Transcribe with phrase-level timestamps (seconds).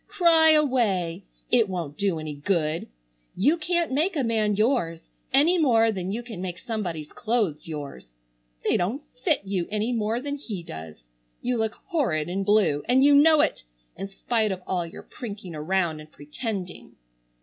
[0.07, 1.25] Cry away.
[1.51, 2.87] It won't do any good.
[3.35, 8.15] You can't make a man yours, any more than you can make somebody's clothes yours.
[8.63, 11.03] They don't fit you any more than he does.
[11.43, 13.63] You look horrid in blue, and you know it,
[13.95, 16.95] in spite of all your prinking around and pretending.